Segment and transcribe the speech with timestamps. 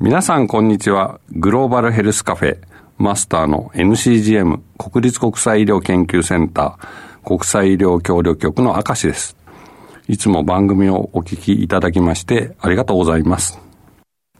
[0.00, 1.18] 皆さんこんにちは。
[1.32, 2.58] グローバルヘルスカフェ
[2.98, 9.36] マスターの NCGM 国立国際医療研究センター国際医療協力局の明石です。
[10.06, 13.58] いつも番組をお聞きいただきましてありがとうございます。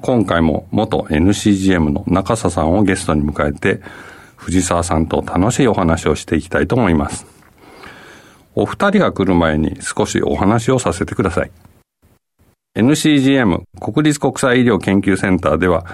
[0.01, 3.83] 今回も元 NCGM の中佐さんをゲストに迎えて
[4.37, 7.27] 藤沢さんと楽しいお話をしていきたいと思います。
[8.55, 11.51] お二人が来る前に少しお話をさせてください。
[12.79, 15.85] NCGM 国立国際医療研究センターでは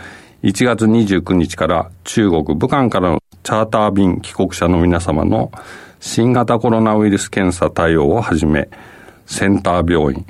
[0.43, 5.51] 1月29日から中国武漢からのチャーター便帰国者の皆様の
[5.99, 8.69] 新型コロナウイルス検査対応をはじめ
[9.25, 10.27] センター病院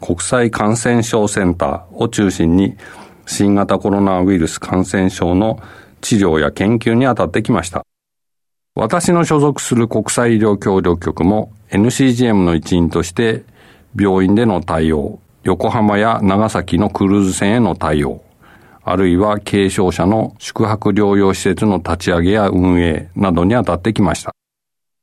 [0.00, 2.76] 国際感染症センターを中心に
[3.24, 5.62] 新型コロナウイルス感染症の
[6.00, 7.84] 治療や研究に当たってきました。
[8.74, 13.44] 私の所属する国際医療協力局も NCGM の一員として
[13.96, 18.22] 病院での対応、横浜や長崎のクルーズ船への対応、
[18.84, 24.34] あるいは軽症者の宿泊療養施設の立ち上げや運営などに当たってきました。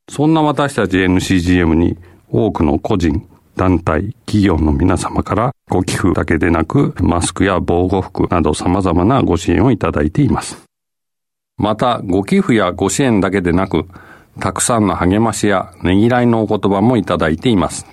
[0.08, 1.96] そんな私たち NCGM に
[2.30, 10.62] 多くの個人、団体、企業の皆様からご寄付だけでなく、マスクや防護服など様々なご支援をいただいています。
[11.58, 13.86] また、ご寄付やご支援だけでなく、
[14.38, 17.86] たくさんの励ましやねぎらいのお言葉もいただいています。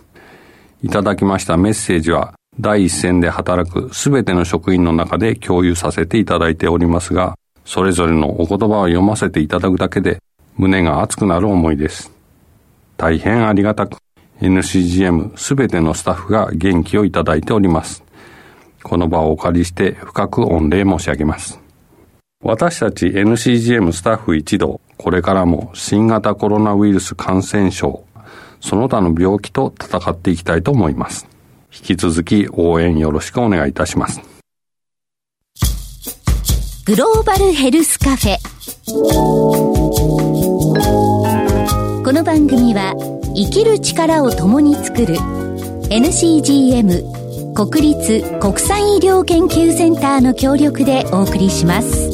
[0.83, 10.21] いただきましたメッセージは第一線で働くすべての職員の中で共有させていただいておりますが、それぞれのお言葉を読ませていただくだけで
[10.55, 12.11] 胸が熱くなる思いです。
[12.97, 13.97] 大変ありがたく
[14.41, 18.03] NCGM すべてのスタッフが元気をいただいております。
[18.81, 21.59] この場をお借りして深く御礼申し上げます。
[22.43, 28.03] 私たち NCGM スタッフ一同、これからも新型コロナウイルス感染症、
[28.61, 31.27] その他の病気と戦っていきたいと思います。
[31.77, 34.19] 引き続き応援よろしくお願いいたします。
[36.85, 38.37] グローバルヘルスカフェ。
[42.03, 42.93] この番組は
[43.35, 45.17] 生きる力を共に作る
[45.89, 52.09] NCGM 国立国際医療研究センターの協力でお送りします。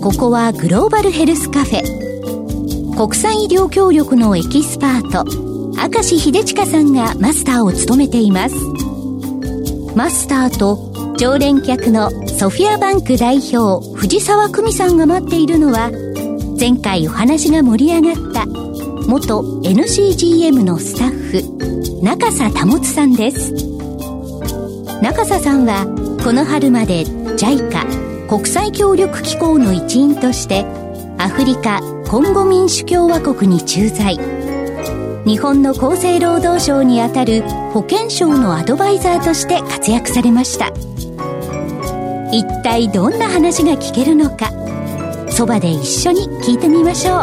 [0.00, 2.02] ここはグローバルヘルスカフェ。
[2.96, 5.51] 国際医療協力のエキスパート
[5.82, 8.54] 明石秀親さんがマスターを務めています。
[9.96, 15.90] マスターと常連客のソフィアバンク代表藤沢久美さんが待っているのは
[16.58, 23.52] 前回お話が盛り上がった元 NCGM のスタッフ中佐保さんです。
[25.02, 25.84] 中佐さんは
[26.22, 30.64] この春まで JICA 国際協力機構の一員として
[31.18, 34.31] アフリカコンゴ民主共和国に駐在。
[35.24, 40.72] 日本の厚生労働省にあたる保健省のアドバイザーとして活躍されました。
[42.32, 44.50] 一体どんな話が聞けるのか
[45.30, 47.16] そばで一緒に聞いてみましょう。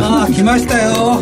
[0.00, 1.20] ああ来ましたよ。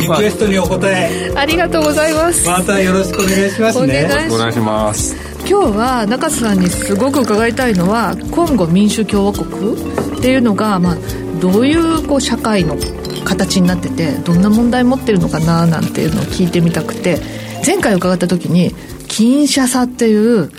[0.00, 1.32] リクエストにお答え。
[1.34, 2.46] ありがとうございます。
[2.46, 4.06] またよろしくお願いしますね。
[4.30, 9.74] お願いします今日は中瀬さんにすごく伺いたいのはコンゴ民主共和国
[10.18, 10.96] っていうのが、まあ、
[11.38, 12.76] どういうこう社会の
[13.24, 17.20] 形になっててどんな問題持ってるのかななんていうのを聞いてみたくて
[17.66, 18.74] 前回伺った時に
[19.06, 20.50] キンシャサっていう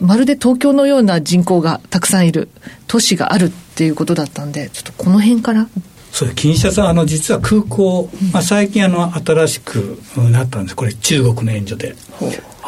[0.00, 2.48] まるで東京のような人口がたくさんいる
[2.86, 5.68] 都市があるっていうことだったんでちょっとこの辺から。
[6.12, 10.76] そうキンシャサあの実は空港、まあ、最近あの新しくなったんです。
[10.76, 11.96] これ中国の援助で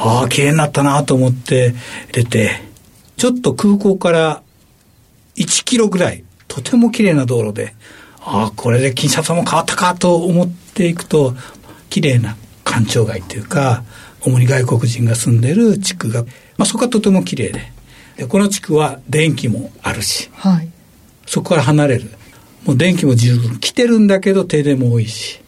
[0.03, 1.75] ああ、綺麗になったなと思って
[2.13, 2.63] 出て、
[3.19, 4.43] ちょっと空港から
[5.37, 7.75] 1キロぐらい、とても綺麗な道路で、
[8.19, 11.35] ああ、これで金シャツも変わったかと思っていくと、
[11.91, 13.85] 綺麗な官庁街っていうか、
[14.23, 16.23] 主に外国人が住んでる地区が、
[16.57, 17.71] まあそこはとても綺麗で。
[18.17, 20.69] で、この地区は電気もあるし、はい、
[21.27, 22.11] そこから離れる。
[22.65, 25.41] もう電気も十分来てるんだけど停電も多いし、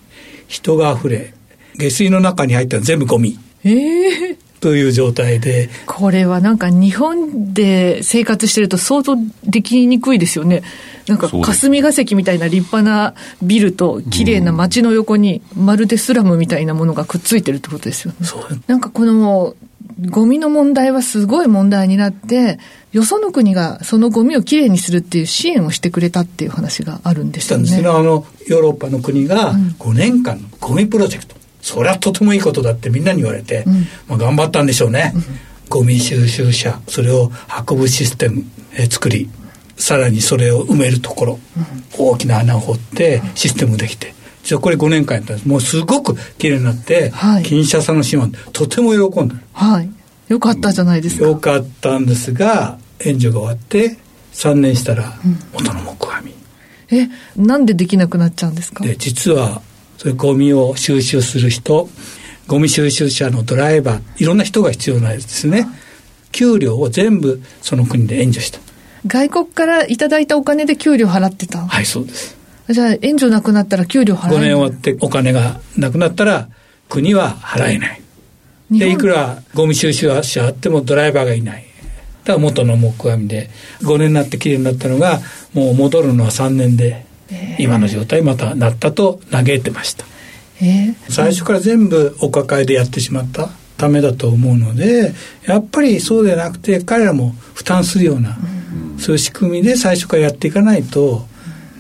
[0.46, 1.32] 人が溢れ、
[1.76, 3.38] 下水の中に入ったら全部ゴミ。
[3.64, 5.68] ええー、という状態で。
[5.86, 10.62] これはなんか日本で生活してると想像できにくいですよね。
[11.08, 18.18] なんか霞が関みたいな立派なビルと綺麗な街の横にまるでスラムみたいなものがくっついてるってことですよね。
[18.68, 19.56] なんかこの
[20.10, 22.60] ゴミの問題はすごい問題になって、
[22.92, 27.78] よその国がそのゴミをきれいにするっていう支援をしてくれたっていう話があるんですよね。
[27.78, 33.74] あのヨーロッパの国が5年間のゴミプロジェクト、それはとてもいいことだってみんなに言われて、うん、
[34.08, 35.22] まあ、頑張ったんでしょうね、うん、
[35.70, 37.30] ゴミ収集車それを
[37.68, 38.44] 運ぶシステム、
[38.74, 39.30] え作り
[39.76, 44.14] さらにそれを埋めるところ、うん、大きな穴を掘ってシステムできて。
[44.42, 45.48] じゃあこれ5年間やったんです。
[45.48, 49.36] もうすごく綺麗になって、はい、金シャサの島とても喜んだ。
[49.52, 49.88] はい。
[50.26, 51.26] よかったじゃないですか。
[51.26, 53.98] よかったんですが、援助が終わって、
[54.32, 55.14] 3年したら
[55.52, 56.34] 元の木阿弥、
[56.90, 58.82] うん、えなんでできなくなっちゃうんですか？
[58.84, 59.62] で実は
[60.02, 61.88] そういうゴミを収集する人
[62.48, 65.68] ゴミ収集車のドライバーいろんな人が必要なんですね。
[66.32, 68.58] 給料を全部その国で援助した。
[69.06, 71.60] 外国からいただいたお金で給料払ってた？
[71.60, 72.36] はいそうです。
[72.68, 76.48] じゃあ援助なくなったら給料払えない？5年終わってお金がなくなったら
[76.88, 78.02] 国は払えない、
[78.72, 81.64] でいくらゴミ収集車あってもドライバーがいない。
[82.24, 83.50] だから元の木阿弥で
[83.82, 85.20] 5年になってきれいになったのが
[85.54, 87.06] もう戻るのは3年で
[87.58, 90.04] 今の状態またなったと嘆いてました、
[90.60, 95.14] えー、最初から全部お抱えでやってしまったためだと思うので
[95.46, 98.38] やっぱりそうでなくて彼らも負担するような、
[98.94, 101.26] うん、そういう仕組みで最初からやっていかないと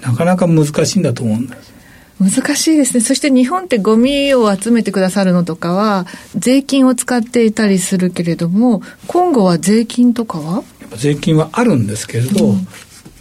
[0.00, 1.72] なかなか難しいんだと思うんです
[2.20, 3.00] 難しいですね。
[3.00, 6.06] そして日本ってゴミを集めてくださるのとかは、
[6.36, 10.62] 税金を使っていたりするけれども、今後は税金とかは？
[10.94, 12.68] 税金はあるんですけれど、うん、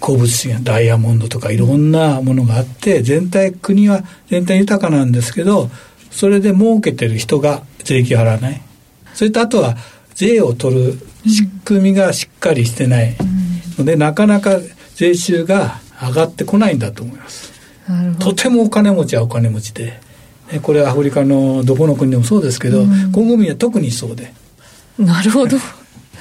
[0.02, 5.70] 鉱物資源、ダイヤモンドとかいろんなものがあって、全体、国は全体豊かなんですけど、
[6.10, 8.62] それで儲けてる人が税金を払わない。
[9.14, 9.78] それとあとは、
[10.16, 13.16] 税を取る仕組みがしっかりしてない
[13.78, 14.58] ので、うん、なかなか
[14.96, 17.52] 税収が上がってこないんだと思います。
[18.20, 20.00] とてもお金持ちはお金持ちで、
[20.62, 24.34] これはアフリカのどこの国でもそうですけど、うん、コンゴ民は特にそうで。
[24.98, 25.58] なるほど。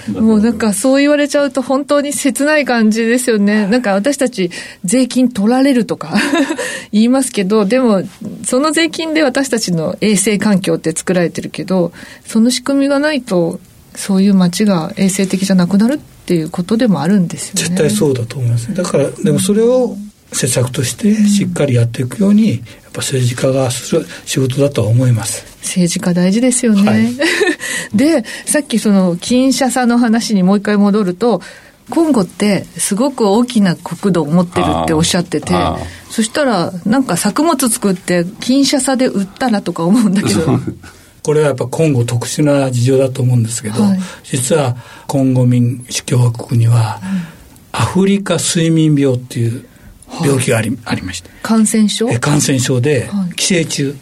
[0.09, 3.67] もうなんかそう言われちゃうと本当に切ない感じですよね。
[3.67, 4.51] なんか私たち
[4.85, 6.15] 税金取られるとか
[6.93, 8.03] 言いますけど、でも
[8.45, 11.93] その税金で私たちの衛生環境って作られてるけど、
[12.27, 13.61] その仕組みがないと
[13.95, 17.63] そういう街が衛生的じゃなくなるっていうことでもあるんですよね。
[17.63, 18.73] 絶対そうだと思います。
[18.73, 19.97] だからでもそれを
[20.33, 22.57] 施策としてしっかりやっていくように、や
[22.91, 25.47] っぱ政治家がする仕事だとは思います。
[25.63, 26.91] 政治家大事ですよね。
[26.91, 27.15] はい、
[27.97, 31.41] で、さっきその金社さの話にもう一回戻ると、
[31.89, 35.55] コンゴってすごく大きな国土を持ってるっておっしゃってて、
[36.11, 40.59] そしたらなんか作物作って金社差で売ったらとか思うんだけど。
[41.23, 44.77] これはやっぱ今後特殊な事情だと思うんですけど、はい、実は
[45.07, 46.99] コンゴ民主共和国には、
[47.73, 49.67] アフリカ睡眠病っていう
[50.25, 51.31] 病気があり,、ありまして。
[51.43, 52.09] 感染症？
[52.21, 53.95] 感染症で、寄生虫、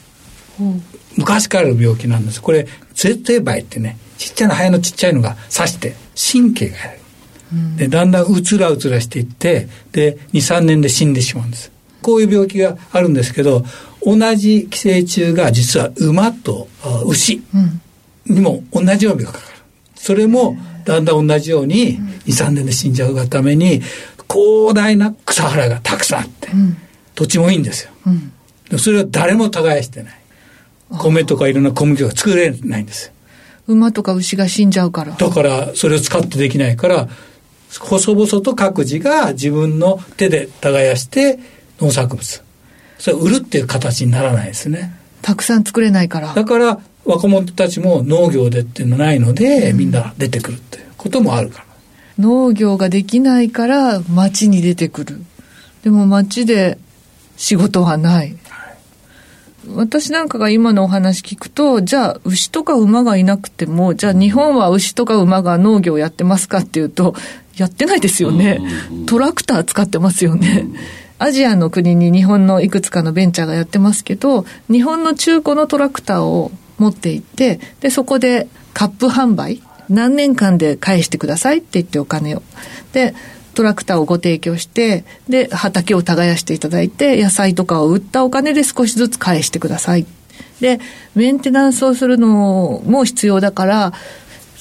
[1.17, 2.41] 昔からある病気なんです。
[2.41, 6.99] これ絶対梅ってねちっちゃな肺のちっちゃいのが刺して神経がやる、
[7.53, 11.71] うん、でだんだんうつらうつらしていってで23年で死んでしまうんです。
[12.03, 13.65] こういう病気があるんですけど
[14.05, 16.69] 同じ寄生虫が実は馬と
[17.07, 17.43] 牛
[18.27, 19.59] にも同じような病気がかかる。
[19.97, 23.83] それもだんだん同じように23年で死んじゃうがために
[24.31, 26.77] 広大な草原がたくさんあって、うん、
[27.15, 27.93] 土地もいいんですよ、
[28.71, 30.19] うん、それは誰も耕してない。
[30.91, 33.13] 米とかいろんな小麦が作れないんです
[33.67, 35.13] 馬とか牛が死んじゃうから。
[35.13, 37.09] だからそれを使ってできないから
[37.79, 41.39] 細々と各自が自分の手で耕して
[41.81, 42.43] 農作物。
[42.99, 44.95] それを売るっていう形にならないですね。
[45.21, 46.33] たくさん作れないから。
[46.33, 51.65] だから若者たちも農業でっていうのないので、うん、みんな出てくるっていうこともあるから
[52.19, 55.21] 農業ができないから町に出てくる。
[55.85, 56.79] でも町で
[57.37, 58.37] 仕事はない。
[59.75, 67.15] 私なんかが今のお話聞くと、じゃあ牛とか馬がいなくても、じゃあ日本は牛とか馬が農業やってますかっていうと、
[67.57, 68.61] やってないですよね。
[69.07, 70.67] トラクター使ってますよね。
[71.19, 82.43] アジアの国に日本のいくつかのベンチャーがやってますけど、日本の中古のトラクターを持っていって、で、そこでカップ販売何年間で返してくださいって言ってお金を。
[82.93, 83.15] で、
[83.55, 90.07] トラクターをご提供して、で、畑を耕していただいて、野菜とかを売ったお金で少しずつ返してください。
[90.61, 90.81] で、
[91.15, 92.29] メンテナンスをするの
[92.85, 93.93] も必要だから、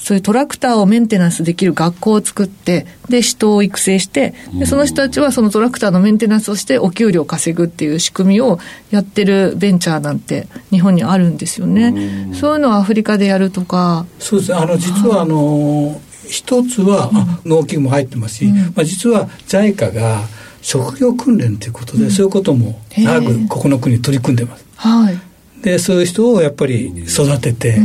[0.07, 8.57] そういうトラクターをメンテナンスできる学校を作って、で、人を育成して、で、その人たちはそのトラクターのメンテナンスをしてお給料を稼ぐっていう仕組みを
[8.89, 12.31] やってるベンチャーなんて日本にあるんですよね。
[12.33, 14.05] そういうのをアフリカでやるとか。
[14.17, 14.57] そうですね。
[14.59, 15.99] あの、実はあの、
[16.29, 17.11] 一つは、
[17.43, 20.21] うん、農機具も入ってますし、うん、まあ、実は JICA が
[20.61, 24.65] 職業訓練ということで、うん、そういうことも長くここの国取り組んでます。
[24.77, 25.19] はい。
[25.61, 27.81] で、そういう人をやっぱり育てて、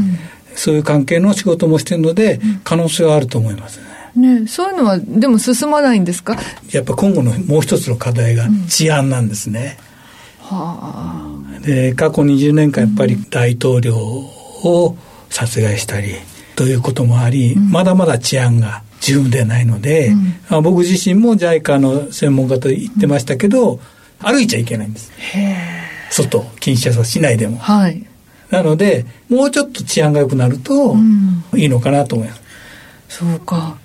[0.55, 3.87] そういう関係の仕事もしてるので、可能性はあると思いますね。
[4.41, 6.37] ね、そういうのはでも進まないんですか？
[6.71, 9.79] やっぱ今後のもう一つの課題が治安なんですね。
[10.51, 14.97] うん、はあ、で過去20年間やっぱり大統領を
[15.31, 16.15] 殺害したり
[16.57, 20.13] ということもあり、うん、まだまだ治安が十分ではないので、
[20.51, 23.81] うん、僕自身も JICA の専門家と言ってましたけど、
[24.19, 25.11] 歩いちゃいけないんです。
[26.11, 27.57] 外、キンシャサ市内でも。
[27.57, 28.05] はい。
[28.53, 30.95] なので、もうちょっと治安が良くなると、
[31.57, 32.43] いいのかなと思います。
[33.09, 33.79] そうか。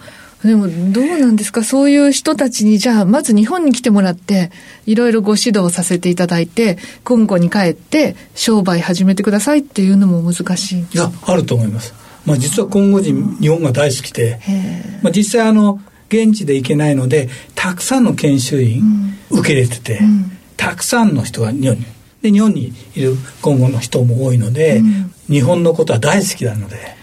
[0.44, 1.64] でもどうなんですか？
[1.64, 4.52] そういう人たちにじゃあまず日本に来てもらって
[4.86, 14.40] いろいろご指導させていただいて今後に帰って商売始めてくださいっていうのも難しいいやあると思います、まあ、実は今後人日本が大好きで、
[15.02, 21.86] まあ、実際あの現地で行けないのでたくさんの研修員受け入れてて、うん、たくさんの人が日本に
[22.28, 26.96] で日本にいる今後の人も多いので、うん、日本のことは大好きなので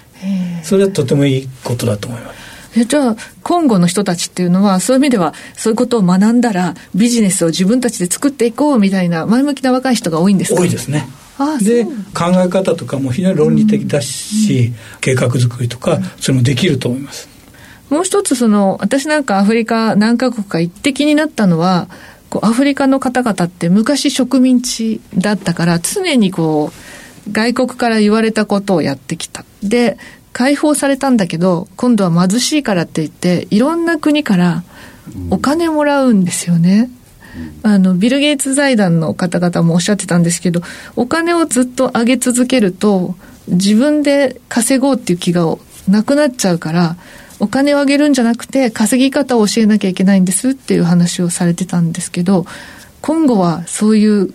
[0.63, 2.45] それはとてもいいことだと思います。
[2.77, 10.61] えじゃあ、今後の人たちっていうのは、そういう意味では、そういうことを学んだら、ビジネスを自分たちで作っていこうみたいな、前向きな若い人が多いんですか？
[10.61, 11.07] 多いですね。
[11.39, 11.91] ああで考
[12.45, 17.29] え方とかも非常に論理的だし、うん、計画作りとか、それもできると思います。
[17.91, 21.89] もう一つその私なんかアフリカ何カ国か行って気になったのは
[22.35, 26.73] こうアフリカの方々って昔植民地だったから常にこ
[27.29, 29.45] う外国から言われたことをやってきた。
[29.63, 29.97] で
[30.33, 34.65] 解放されたんだけど、今度は貧しいからって言って、いろんな国から
[35.31, 36.91] お金もらうんですよね。
[37.63, 40.61] あの、ビル・ゲイツ財団の方々もおっしゃってたんですけど、
[40.97, 43.15] お金をずっと上げ続けると、
[43.47, 46.97] 自分で稼ごうっていう気がなくなっちゃうから、
[47.45, 52.47] お金を上げるんじゃなくて、稼ぎ方を教えなきゃいけないんですっていう話をされてたんですけど、
[53.03, 54.33] 今後はそういう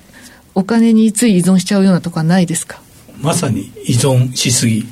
[0.54, 2.82] お金につい依存しちゃうようなとこはないですか？
[3.20, 4.86] まさに依存しすぎ。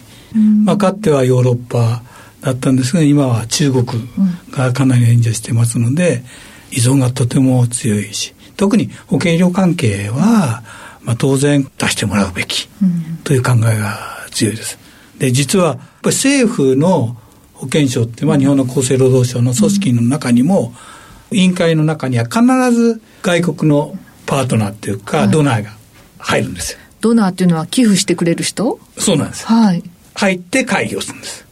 [0.66, 2.02] まあ、かつてはヨーロッパ
[2.42, 3.86] だったんですが今は中国
[4.52, 6.24] がかなり援助してますので
[6.72, 10.64] 依存がとても強いし特に保険医療関係は、
[11.02, 12.68] まあ、当然出してもらうべき
[13.24, 13.98] という考えが
[14.32, 14.78] 強いです。
[15.18, 17.16] で実はやっぱり政府の
[17.58, 20.74] 保険証って、まあ、日本の厚生労働省の組織の中にも、
[21.32, 25.72] 委員会の中には必ず外国のパートナーっていうか、ドナーが
[26.20, 26.80] 入るんですよ。
[27.02, 28.80] ドナーっていうのは寄付してくれる人？
[28.98, 29.46] そうなんです。
[29.46, 29.84] はい。
[30.16, 31.46] 入って会議をするんです。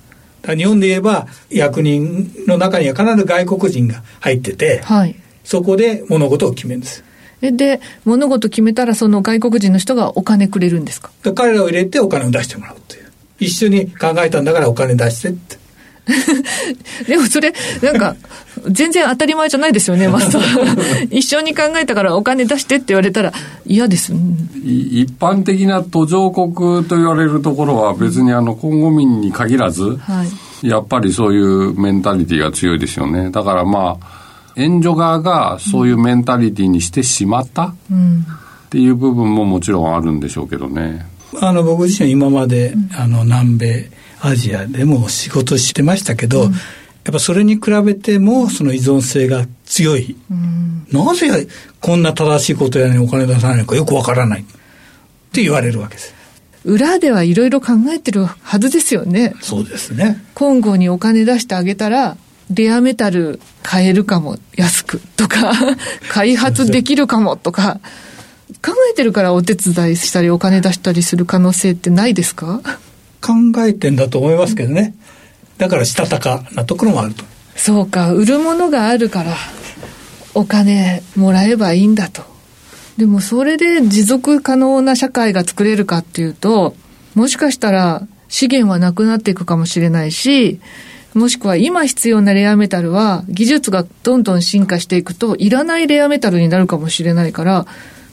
[0.48, 7.04] 日本で言えば役人の中には必ず外国人が入ってて、はい、そこで物事を決めるんです。
[7.42, 11.12] で、物事決めたらその外国人の人がお金くれるんですか？
[11.36, 13.12] 彼らを入れてお金を出してもらうという。
[13.40, 15.58] 一緒に考えたんだからお金出してって。
[17.08, 18.16] でもそれ、なんか、
[18.70, 21.08] 全然当たり前じゃないですよね、マスター。
[21.16, 23.34] 一緒に考えたからお金出してって言われたら
[23.66, 24.14] 嫌です。
[24.64, 30.24] 一般的な途上国と言われるところは別にあの、今後民に限らず、は
[30.64, 33.30] い、やっぱりそういうメンタリティが強いですよね。
[33.32, 34.16] だからまあ、
[34.56, 37.74] 援助側がそういうメンタリティにしてしまったっ
[38.70, 41.06] ていう部分ももちろんあるんでしょうけどね。
[41.42, 43.90] あの僕自身今まで、あの南米
[44.22, 46.58] アジアでも仕事してましたけど、うん、や
[47.10, 51.48] っぱそれに比べてもその依存性が強い、うん、なぜ
[51.82, 54.42] こんな正しいことやのにお金出さないのかよくわからない。
[54.42, 54.46] っ
[55.32, 56.14] て言われるわけです。
[56.64, 59.36] 裏ではいろいろ考えてるはずですよね。
[59.42, 60.24] そうですね。
[60.34, 62.18] 今後にお金出してあげたら
[62.52, 65.52] レアメタル買えるかも安くとか
[66.10, 67.80] 開発できるかもとか。
[68.64, 72.62] 考えてるからお手伝いしたりお金出したりする可能性ってないですか？
[73.26, 73.34] 考
[73.66, 74.94] えてんだと思いますけどね。
[75.58, 77.24] だからしたたかなところもあると。
[77.56, 79.34] そうか、売るものがあるから、
[80.34, 82.24] お金もらえばいいんだと。
[82.98, 86.76] でもそれで持続可能な社会が作れるかっていうと、
[87.16, 90.60] もしかしたら資源はなくなっていくかもしれないし、
[91.14, 97.66] もしくは今必要なレアメタルは技術がどんどん進化していくといらないレアメタルになるかもしれないから、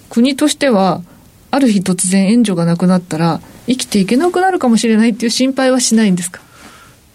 [0.09, 1.03] 国としては
[1.51, 6.41] ある日突然援助がなくなったら生きていけなくなるかもしれないっていう心配はしないんですか？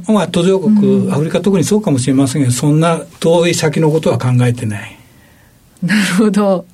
[0.07, 4.97] まあ、途上国、うん、アフリカ特にそうかもしれませんけど、そんな遠い先のことは考えてない。
[5.81, 6.65] なるほど。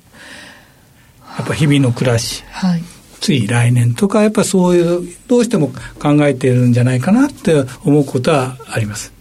[1.38, 2.82] やっぱ日々の暮らし、はい、
[3.20, 9.12] つい来年とか、やっぱそういう、どうしても考えてるんじゃないかなって思うことはあります。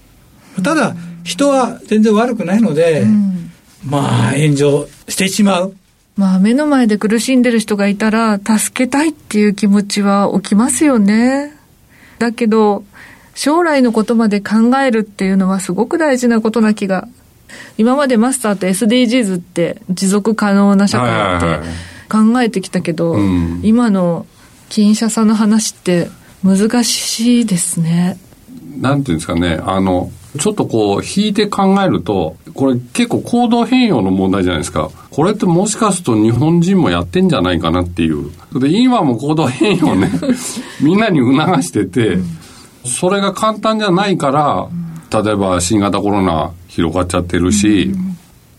[0.62, 3.52] ただ、人は全然悪くないので、うん、
[3.86, 5.76] まあ、炎上してしまう。
[6.16, 11.54] まあ目の前で苦しんでる人がいたら助けたいっていう気持ちは起きますよね。
[12.20, 12.84] だけど
[13.36, 17.08] 将来のことまで考えるっていうのはすごく大事なことな気が。
[17.78, 21.70] 今までマスターと SDGs って持続可能な社会って
[22.10, 23.16] 考えてきたけど、
[23.64, 24.26] 今の
[24.70, 26.10] 金社さんの話って
[26.44, 28.18] 難しいですね。
[28.80, 34.90] なんていうんですかね、あの、ちょっとこう、引いて考えると、これ結構行動変容の問題じゃないですか。
[35.12, 38.32] これってもしかすると日本人もやってんじゃないかなっていう。
[38.60, 40.10] で、今も行動変容ね、
[40.82, 42.18] みんなに促してて、
[42.86, 44.68] それが簡単じゃないから、
[45.22, 47.94] 例えば新型コロナ広がっちゃってるし、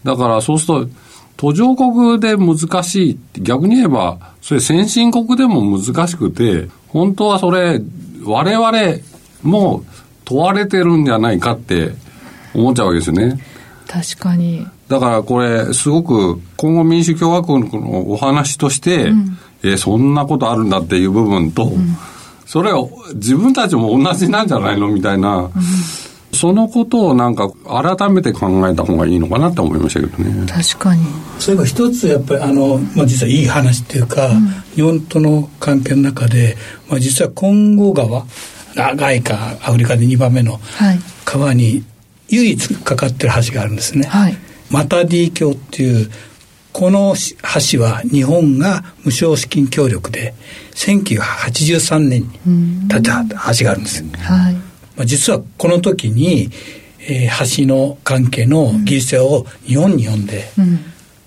[0.04, 0.88] だからそうすると、
[1.36, 7.80] 途上国で難しい逆に言えば、それ先進国でも難しくて、本当はそれ、
[8.24, 8.72] 我々
[9.42, 9.84] も
[10.24, 11.92] 問われてるんじゃないかって
[12.54, 13.38] 思っちゃうわけですよね。
[13.86, 14.66] 確かに。
[14.88, 21.96] だからこれ、すごく今後民主共和国のお話として、うん、えそんなことあるんだっていう部分と、うん、
[22.46, 25.50] それを自分たちも同じなんじゃないのみたいな、うん、
[26.34, 30.46] そのことをなんか改めて考えた方がいいのかなと思いましたけどね。
[30.46, 31.02] 確かに。
[31.38, 34.30] それが一つやっぱりあの、まあ、実はいい話っていうか、
[34.74, 36.56] 日本との関係の中で、
[36.88, 38.26] まあ、実は今後川、
[38.74, 40.60] 長いかアフリカで2番目の
[41.24, 41.84] 川に
[42.28, 44.06] 唯一かかってる橋があるんですね。
[44.06, 44.36] はい、
[44.70, 46.10] マタディ橋っていう
[46.72, 47.14] この
[47.70, 50.34] 橋は日本が無償資金協力で
[50.74, 53.24] 1983年に建てた
[53.56, 54.02] 橋があるんです。
[54.02, 54.62] はい、ま
[55.02, 56.50] あ、実はこの時に、
[56.98, 60.50] えー、橋の関係の技術者を日本に呼んで、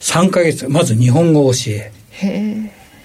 [0.01, 1.93] 3か月まず日本語を教え、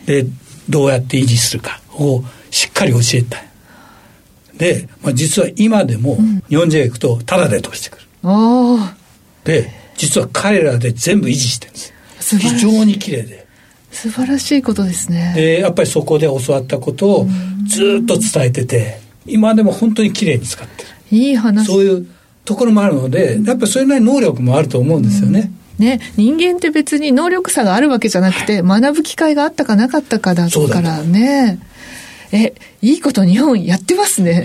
[0.05, 0.27] で
[0.69, 3.52] どうやって維持するかをしっかり教えた。
[4.57, 6.19] で、まあ、実は今でも
[6.49, 8.05] 日本人が行くとタダで通してくる。
[8.25, 8.91] うん、
[9.45, 12.39] で、実は彼らで全部維持してるんです。
[12.39, 13.47] 非常に綺麗で。
[13.91, 15.33] 素晴らしいことですね。
[15.35, 17.27] で、やっぱりそこで教わったことを
[17.67, 20.89] ずっと伝えてて、今でも本当に綺麗に使ってる。
[21.11, 21.67] いい話。
[21.67, 22.07] そういう
[22.45, 25.53] ところもあるので、やっぱりそれなりに能力もあると思うんですよね。
[25.79, 31.59] ね、人間って別に能力差があるわけじゃなくて、学ぶ機会があったかなかったかだからね。
[32.33, 34.45] え、いいこと日本やってますね。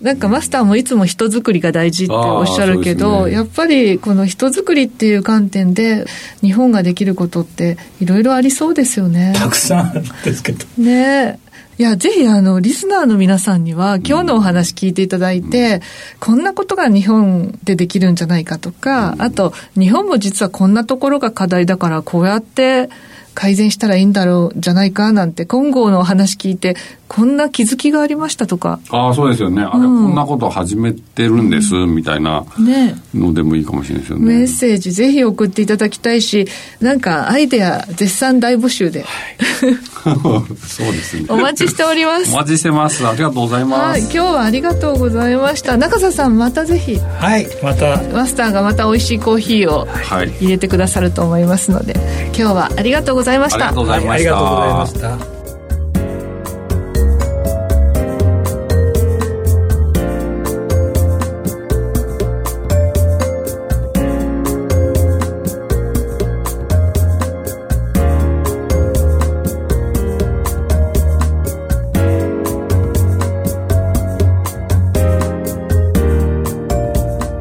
[0.00, 6.04] なんかマスターもいつも人づくりが大事っておっしゃるけど、ね、やっぱりこの人づくりっていう観点で
[6.40, 9.32] 日本ができることっていろいろありそうですよね。
[9.36, 9.92] たくさん
[10.24, 10.64] ですけど。
[10.76, 11.40] ね
[11.78, 15.80] いや、ぜひ、あの、リスナーの皆さんには、今日のお話聞いていただいて、うん、
[16.18, 22.90] こんなことが日本でできるんじゃないかとか、うん、あと、日本も実はこんなところが課題だから、こうやって、
[23.38, 26.74] 改善したらいいんだろうじゃないかなんて今後のお話聞いて
[27.08, 28.80] こんな気づきがありましたとか。
[28.90, 32.44] ああそうですよね、あれこんなこと始めてるんです、みたいな
[33.14, 34.26] のでもいいかもしれないですよね。
[34.26, 36.46] メッセージぜひ送っていただきたいし
[36.80, 39.06] なんかアイデア絶賛大募集で、は
[39.68, 39.76] い、
[40.66, 41.26] そうですね。
[41.28, 42.32] お待ちしております。
[42.32, 43.06] お待ちしてます。
[43.06, 45.76] ありがとうございます、はい、今日はありがとうございました。
[45.76, 46.98] 中澤さんまたぜひ。
[46.98, 48.02] はいまた。
[48.12, 49.88] マスターがまた美味しいコーヒーを
[50.40, 51.94] 入れてくださると思いますので
[52.36, 53.68] 今日はありがとうございました。
[53.68, 55.37] ありがとうございました、ありがとうございました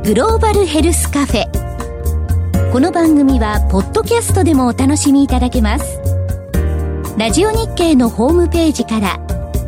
[0.08, 2.72] グローバルヘルスカフェ。
[2.72, 6.00] この番組はポッドキャストでもお楽しみいただけます。
[7.18, 9.20] ラジオ日経のホームページから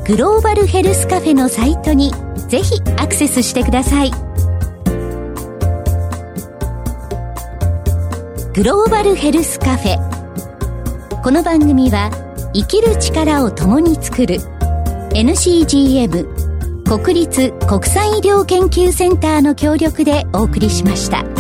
[0.08, 2.14] グローバルヘルスカフェのサイトに
[2.48, 4.12] ぜひアクセスしてください。
[8.54, 11.22] グローバルヘルスカフェ。
[11.22, 12.12] この番組は
[12.54, 14.38] 生きる力を共に作る
[15.10, 16.39] NCGM
[16.90, 21.39] 国立国際医療研究センターの協力でお送りしました。